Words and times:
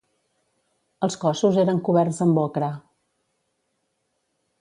Els 1.07 1.17
cossos 1.25 1.59
eren 1.63 1.81
coberts 1.89 2.21
amb 2.27 2.41
ocre. 2.45 2.71